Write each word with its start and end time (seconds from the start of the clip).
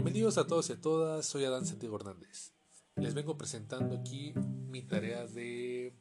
Bienvenidos 0.00 0.38
a 0.38 0.46
todos 0.46 0.70
y 0.70 0.72
a 0.72 0.80
todas, 0.80 1.26
soy 1.26 1.44
Adán 1.44 1.66
Santiago 1.66 1.96
Hernández. 1.96 2.54
Les 2.96 3.12
vengo 3.12 3.36
presentando 3.36 3.94
aquí 3.94 4.32
mi 4.66 4.80
tarea 4.80 5.26
de 5.26 5.94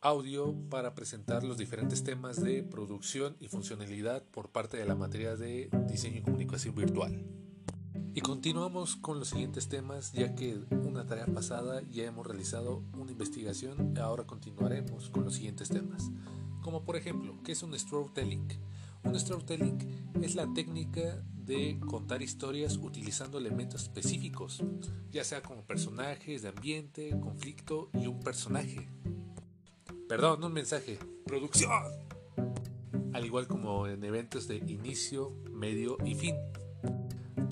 audio 0.00 0.54
para 0.70 0.94
presentar 0.94 1.42
los 1.42 1.58
diferentes 1.58 2.04
temas 2.04 2.40
de 2.40 2.62
producción 2.62 3.36
y 3.40 3.48
funcionalidad 3.48 4.22
por 4.30 4.52
parte 4.52 4.76
de 4.76 4.86
la 4.86 4.94
materia 4.94 5.34
de 5.34 5.68
diseño 5.88 6.18
y 6.18 6.22
comunicación 6.22 6.76
virtual. 6.76 7.26
Y 8.14 8.20
continuamos 8.20 8.94
con 8.94 9.18
los 9.18 9.30
siguientes 9.30 9.68
temas, 9.68 10.12
ya 10.12 10.36
que 10.36 10.64
una 10.70 11.04
tarea 11.04 11.26
pasada 11.26 11.82
ya 11.90 12.04
hemos 12.04 12.24
realizado 12.24 12.84
una 12.96 13.10
investigación, 13.10 13.98
ahora 13.98 14.28
continuaremos 14.28 15.10
con 15.10 15.24
los 15.24 15.34
siguientes 15.34 15.70
temas. 15.70 16.12
Como 16.60 16.84
por 16.84 16.94
ejemplo, 16.94 17.36
¿qué 17.42 17.50
es 17.50 17.64
un 17.64 17.76
storytelling? 17.76 18.46
Un 19.04 19.18
storytelling 19.18 19.78
es 20.22 20.34
la 20.34 20.52
técnica 20.54 21.22
de 21.34 21.78
contar 21.86 22.22
historias 22.22 22.76
utilizando 22.76 23.38
elementos 23.38 23.82
específicos, 23.82 24.62
ya 25.10 25.24
sea 25.24 25.42
como 25.42 25.62
personajes 25.62 26.42
de 26.42 26.48
ambiente, 26.48 27.18
conflicto 27.20 27.90
y 27.94 28.06
un 28.06 28.20
personaje. 28.20 28.88
Perdón, 30.08 30.44
un 30.44 30.52
mensaje, 30.52 30.98
producción. 31.26 31.82
Al 33.12 33.24
igual 33.24 33.46
como 33.46 33.86
en 33.86 34.04
eventos 34.04 34.48
de 34.48 34.56
inicio, 34.56 35.30
medio 35.50 35.98
y 36.04 36.14
fin 36.14 36.36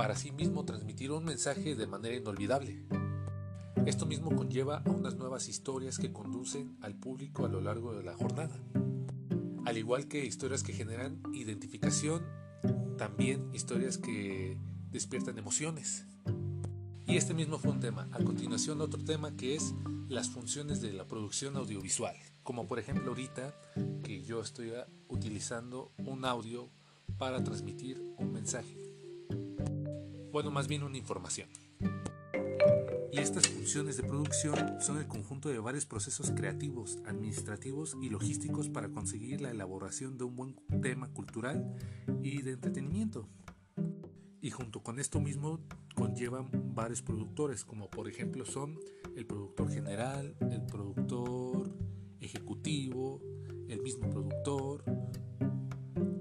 para 0.00 0.16
sí 0.16 0.32
mismo 0.32 0.64
transmitir 0.64 1.12
un 1.12 1.26
mensaje 1.26 1.74
de 1.74 1.86
manera 1.86 2.16
inolvidable. 2.16 2.86
Esto 3.84 4.06
mismo 4.06 4.34
conlleva 4.34 4.78
a 4.86 4.90
unas 4.90 5.16
nuevas 5.16 5.46
historias 5.46 5.98
que 5.98 6.10
conducen 6.10 6.78
al 6.80 6.94
público 6.94 7.44
a 7.44 7.50
lo 7.50 7.60
largo 7.60 7.92
de 7.92 8.02
la 8.02 8.14
jornada. 8.14 8.56
Al 9.70 9.78
igual 9.78 10.08
que 10.08 10.26
historias 10.26 10.64
que 10.64 10.72
generan 10.72 11.22
identificación, 11.32 12.24
también 12.98 13.54
historias 13.54 13.98
que 13.98 14.58
despiertan 14.90 15.38
emociones. 15.38 16.06
Y 17.06 17.16
este 17.16 17.34
mismo 17.34 17.56
fue 17.56 17.70
un 17.70 17.78
tema. 17.78 18.08
A 18.10 18.18
continuación 18.24 18.80
otro 18.80 19.04
tema 19.04 19.36
que 19.36 19.54
es 19.54 19.72
las 20.08 20.28
funciones 20.28 20.80
de 20.80 20.92
la 20.92 21.06
producción 21.06 21.56
audiovisual. 21.56 22.16
Como 22.42 22.66
por 22.66 22.80
ejemplo 22.80 23.10
ahorita 23.10 23.54
que 24.02 24.24
yo 24.24 24.40
estoy 24.40 24.72
utilizando 25.06 25.92
un 25.98 26.24
audio 26.24 26.68
para 27.16 27.44
transmitir 27.44 28.02
un 28.18 28.32
mensaje 28.32 28.76
bueno, 30.32 30.50
más 30.50 30.66
bien 30.66 30.82
una 30.82 30.96
información. 30.96 31.48
Y 33.12 33.18
estas 33.18 33.46
funciones 33.70 33.98
de 33.98 34.02
producción 34.02 34.80
son 34.80 34.98
el 34.98 35.06
conjunto 35.06 35.48
de 35.48 35.60
varios 35.60 35.86
procesos 35.86 36.32
creativos, 36.32 36.98
administrativos 37.06 37.96
y 38.02 38.08
logísticos 38.08 38.68
para 38.68 38.88
conseguir 38.88 39.40
la 39.40 39.52
elaboración 39.52 40.18
de 40.18 40.24
un 40.24 40.34
buen 40.34 40.56
tema 40.82 41.08
cultural 41.12 41.76
y 42.20 42.42
de 42.42 42.54
entretenimiento. 42.54 43.28
Y 44.40 44.50
junto 44.50 44.82
con 44.82 44.98
esto 44.98 45.20
mismo 45.20 45.60
conllevan 45.94 46.50
varios 46.74 47.00
productores, 47.00 47.64
como 47.64 47.88
por 47.88 48.08
ejemplo 48.08 48.44
son 48.44 48.76
el 49.14 49.24
productor 49.24 49.70
general, 49.70 50.34
el 50.40 50.66
productor 50.66 51.70
ejecutivo, 52.18 53.22
el 53.68 53.82
mismo 53.82 54.10
productor 54.10 54.82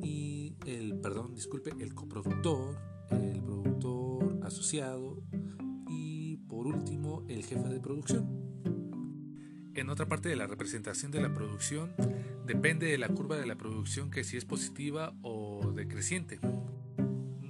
y 0.03 0.53
el, 0.67 0.99
perdón, 0.99 1.33
disculpe, 1.33 1.71
el 1.79 1.95
coproductor, 1.95 2.77
el 3.09 3.41
productor 3.41 4.37
asociado 4.43 5.23
por 6.59 6.67
último 6.67 7.23
el 7.29 7.45
jefe 7.45 7.69
de 7.69 7.79
producción. 7.79 8.27
En 9.75 9.89
otra 9.89 10.09
parte 10.09 10.27
de 10.27 10.35
la 10.35 10.45
representación 10.45 11.09
de 11.09 11.21
la 11.21 11.33
producción 11.33 11.93
depende 12.45 12.87
de 12.87 12.97
la 12.97 13.07
curva 13.07 13.37
de 13.37 13.45
la 13.45 13.55
producción 13.55 14.11
que 14.11 14.25
si 14.25 14.35
es 14.35 14.43
positiva 14.43 15.13
o 15.21 15.71
decreciente. 15.73 16.37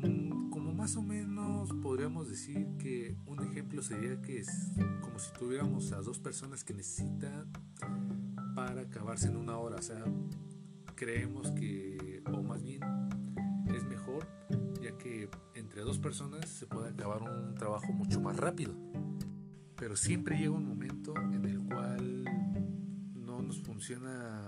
Mm, 0.04 0.52
como 0.52 0.76
más 0.76 0.96
o 0.96 1.02
menos 1.02 1.74
podríamos 1.82 2.30
decir 2.30 2.68
que 2.78 3.16
un 3.26 3.40
ejemplo 3.40 3.82
sería 3.82 4.22
que 4.22 4.42
es 4.42 4.73
como 5.02 5.17
si 5.17 5.33
tuviéramos 5.33 5.92
a 5.92 6.02
dos 6.02 6.20
personas 6.20 6.64
que 6.64 6.76
necesitan 6.76 7.52
para 8.54 8.82
acabarse 8.82 9.26
en 9.26 9.38
una 9.38 9.58
hora. 9.58 9.78
O 9.78 9.82
sea, 9.82 10.06
creemos 10.94 11.50
que, 11.54 12.22
o 12.32 12.44
más 12.44 12.62
bien 12.62 12.82
es 13.73 13.83
mejor 13.86 14.28
que 15.00 15.30
entre 15.70 15.84
dos 15.84 16.00
personas 16.00 16.50
se 16.50 16.66
puede 16.66 16.90
acabar 16.90 17.22
un 17.22 17.54
trabajo 17.54 17.94
mucho 17.94 18.20
más 18.20 18.36
rápido. 18.38 18.74
Pero 19.76 19.96
siempre 19.96 20.36
llega 20.36 20.50
un 20.50 20.68
momento 20.68 21.14
en 21.16 21.46
el 21.46 21.64
cual 21.64 22.26
no 23.14 23.44
nos 23.44 23.62
funciona 23.62 24.48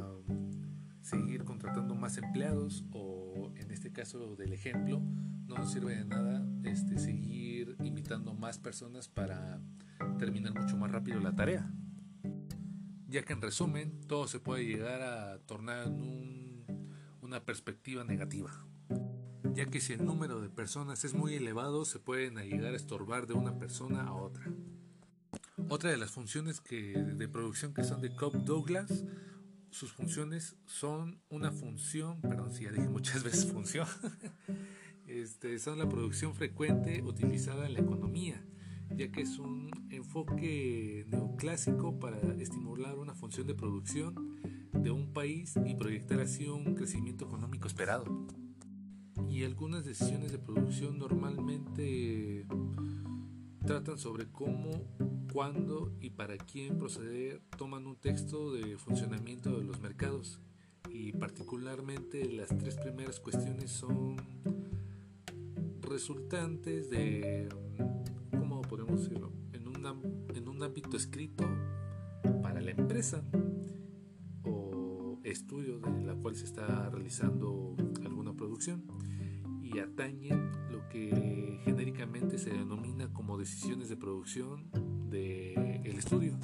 seguir 1.02 1.44
contratando 1.44 1.94
más 1.94 2.18
empleados 2.18 2.86
o 2.92 3.54
en 3.56 3.70
este 3.70 3.92
caso 3.92 4.36
del 4.36 4.52
ejemplo 4.52 5.00
no 5.46 5.58
nos 5.58 5.72
sirve 5.72 5.96
de 5.96 6.06
nada 6.06 6.44
este, 6.64 6.98
seguir 6.98 7.76
invitando 7.84 8.34
más 8.34 8.58
personas 8.58 9.08
para 9.08 9.62
terminar 10.18 10.60
mucho 10.60 10.76
más 10.76 10.92
rápido 10.92 11.20
la 11.20 11.36
tarea. 11.36 11.72
Ya 13.10 13.22
que 13.22 13.34
en 13.34 13.44
resumen 13.44 14.02
todo 14.08 14.28
se 14.28 14.40
puede 14.40 14.66
llegar 14.66 15.04
a 15.04 15.38
tornar 15.46 15.86
en 15.86 16.66
una 17.22 17.46
perspectiva 17.46 18.04
negativa 18.04 18.50
ya 19.54 19.66
que 19.66 19.82
si 19.82 19.94
el 19.94 20.06
número 20.06 20.42
de 20.42 20.50
personas 20.50 21.04
es 21.04 21.14
muy 21.14 21.36
elevado 21.36 21.86
se 21.86 22.00
pueden 22.00 22.36
llegar 22.36 22.74
a 22.74 22.78
estorbar 22.78 23.28
de 23.28 23.34
una 23.34 23.58
persona 23.58 24.04
a 24.04 24.14
otra. 24.14 24.46
Otra 25.70 25.90
de 25.90 25.98
las 25.98 26.12
funciones 26.12 26.60
que, 26.62 26.94
de 26.94 27.28
producción 27.28 27.74
que 27.74 27.84
son 27.84 28.02
de 28.02 28.16
Cobb 28.16 28.44
Douglas, 28.44 29.06
sus 29.70 29.94
funciones 29.94 30.58
son 30.66 31.22
una 31.30 31.52
función, 31.52 32.20
perdón 32.22 32.52
si 32.52 32.66
ya 32.66 32.72
dije 32.72 32.90
muchas 32.90 33.24
veces 33.24 33.52
función, 33.52 33.88
este, 35.08 35.60
son 35.60 35.80
la 35.80 35.88
producción 35.88 36.36
frecuente 36.36 37.02
utilizada 37.04 37.66
en 37.66 37.74
la 37.74 37.80
economía, 37.80 38.46
ya 38.90 39.12
que 39.12 39.22
es 39.22 39.40
un 39.40 39.72
enfoque 39.90 41.06
neoclásico 41.08 42.00
para 42.00 42.18
estimular 42.42 42.98
una 42.98 43.16
función 43.16 43.48
de 43.48 43.56
producción 43.56 44.40
de 44.74 44.92
un 44.92 45.14
país 45.14 45.56
y 45.66 45.76
proyectar 45.76 46.20
así 46.20 46.48
un 46.48 46.76
crecimiento 46.76 47.26
económico 47.26 47.68
esperado 47.68 48.28
y 49.30 49.44
algunas 49.44 49.86
decisiones 49.86 50.32
de 50.32 50.40
producción 50.40 50.98
normalmente 50.98 52.46
tratan 53.66 53.98
sobre 53.98 54.28
cómo, 54.32 54.72
cuándo 55.32 55.92
y 56.00 56.10
para 56.10 56.38
quién 56.38 56.78
proceder, 56.78 57.42
toman 57.58 57.88
un 57.88 57.96
texto 57.96 58.52
de 58.52 58.78
funcionamiento 58.78 59.58
de 59.58 59.64
los 59.64 59.80
mercados 59.82 60.42
y 60.90 61.14
particularmente 61.14 62.30
las 62.30 62.50
tres 62.58 62.76
primeras 62.76 63.20
cuestiones 63.20 63.72
son 63.72 64.18
resultantes 65.82 66.90
de, 66.90 67.48
¿cómo 68.32 68.62
podemos 68.62 69.02
decirlo?, 69.02 69.32
en 69.54 69.68
un, 69.68 69.86
en 70.36 70.48
un 70.48 70.64
ámbito 70.64 70.98
escrito 70.98 71.46
para 72.42 72.62
la 72.62 72.72
empresa 72.72 73.24
o 74.44 75.20
estudio 75.24 75.80
de 75.80 76.02
la 76.02 76.16
cual 76.16 76.36
se 76.36 76.46
está 76.46 76.90
realizando 76.90 77.76
alguna 78.04 78.34
producción 78.34 78.84
y 79.74 79.80
atañen 79.80 80.52
lo 80.70 80.88
que 80.90 81.62
genéricamente 81.64 82.38
se 82.38 82.50
denomina 82.50 83.12
como 83.14 83.38
decisiones 83.38 83.90
de 83.90 83.98
producción 83.98 84.70
del 85.10 85.82
el 85.84 85.98
estudio. 85.98 86.38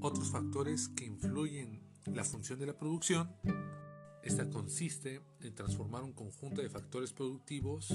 Otros 0.00 0.30
factores 0.30 0.88
que 0.88 1.04
influyen 1.04 1.82
la 2.06 2.24
función 2.24 2.58
de 2.58 2.66
la 2.66 2.78
producción, 2.78 3.30
esta 4.22 4.48
consiste 4.48 5.20
en 5.40 5.54
transformar 5.54 6.02
un 6.02 6.12
conjunto 6.12 6.62
de 6.62 6.68
factores 6.68 7.12
productivos 7.12 7.90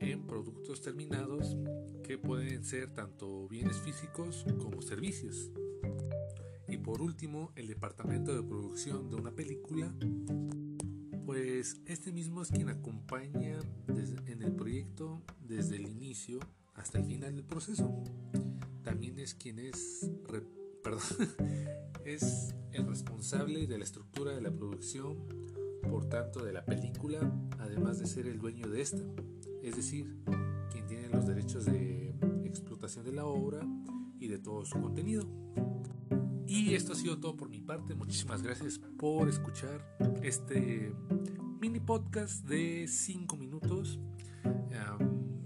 en 0.00 0.26
productos 0.26 0.80
terminados 0.82 1.56
que 2.02 2.18
pueden 2.18 2.64
ser 2.64 2.92
tanto 2.92 3.48
bienes 3.48 3.78
físicos 3.78 4.44
como 4.58 4.82
servicios. 4.82 5.50
Y 6.68 6.78
por 6.78 7.02
último, 7.02 7.52
el 7.56 7.66
departamento 7.66 8.34
de 8.34 8.42
producción 8.42 9.10
de 9.10 9.16
una 9.16 9.30
película 9.30 9.94
pues 11.24 11.80
este 11.86 12.12
mismo 12.12 12.42
es 12.42 12.50
quien 12.50 12.68
acompaña 12.68 13.58
en 14.26 14.42
el 14.42 14.52
proyecto 14.52 15.22
desde 15.40 15.76
el 15.76 15.86
inicio 15.86 16.38
hasta 16.74 16.98
el 16.98 17.04
final 17.04 17.34
del 17.34 17.44
proceso. 17.44 18.02
También 18.82 19.18
es 19.18 19.34
quien 19.34 19.58
es, 19.58 20.10
perdón, 20.82 21.02
es 22.04 22.54
el 22.72 22.86
responsable 22.86 23.66
de 23.66 23.78
la 23.78 23.84
estructura 23.84 24.34
de 24.34 24.42
la 24.42 24.50
producción, 24.50 25.16
por 25.88 26.08
tanto 26.08 26.44
de 26.44 26.52
la 26.52 26.64
película, 26.64 27.20
además 27.58 27.98
de 27.98 28.06
ser 28.06 28.26
el 28.26 28.38
dueño 28.38 28.68
de 28.68 28.82
esta, 28.82 29.02
es 29.62 29.76
decir, 29.76 30.18
quien 30.70 30.86
tiene 30.86 31.08
los 31.08 31.26
derechos 31.26 31.64
de 31.64 32.14
explotación 32.44 33.04
de 33.04 33.12
la 33.12 33.24
obra 33.24 33.66
y 34.18 34.28
de 34.28 34.38
todo 34.38 34.64
su 34.64 34.80
contenido. 34.80 35.26
Esto 36.74 36.92
ha 36.92 36.96
sido 36.96 37.18
todo 37.18 37.36
por 37.36 37.48
mi 37.48 37.60
parte. 37.60 37.94
Muchísimas 37.94 38.42
gracias 38.42 38.80
por 38.80 39.28
escuchar 39.28 39.96
este 40.24 40.92
mini 41.60 41.78
podcast 41.78 42.44
de 42.48 42.88
5 42.88 43.36
minutos. 43.36 44.00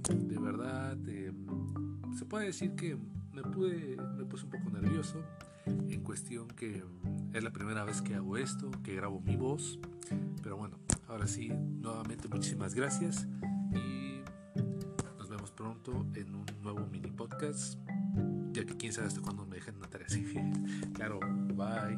de 0.09 0.39
verdad, 0.39 0.97
em, 1.07 1.47
se 2.17 2.25
puede 2.25 2.47
decir 2.47 2.75
que 2.77 2.97
me, 3.35 3.43
pude, 3.43 3.99
me 4.17 4.25
puse 4.25 4.47
un 4.47 4.51
poco 4.53 4.71
nervioso 4.71 5.23
en 5.67 6.03
cuestión 6.03 6.49
que 6.49 6.83
es 7.35 7.45
la 7.45 7.53
primera 7.53 7.85
vez 7.85 8.01
que 8.01 8.15
hago 8.15 8.39
esto, 8.39 8.71
que 8.83 8.95
grabo 8.95 9.21
mi 9.21 9.37
voz. 9.37 9.79
Pero 10.43 10.57
bueno, 10.57 10.79
ahora 11.09 11.27
sí, 11.27 11.51
nuevamente 11.51 12.27
muchísimas 12.29 12.75
gracias 12.75 13.29
y 13.75 14.23
pronto 15.59 16.07
en 16.15 16.37
un 16.37 16.47
nuevo 16.63 16.87
mini 16.87 17.11
podcast, 17.11 17.81
ya 18.53 18.65
que 18.65 18.77
quién 18.77 18.93
sabe 18.93 19.09
hasta 19.09 19.21
cuándo 19.21 19.45
me 19.45 19.57
dejen 19.57 19.75
una 19.75 19.91
tarea 19.91 20.07
así. 20.07 20.25
at. 21.01 21.57
Bye. 21.57 21.97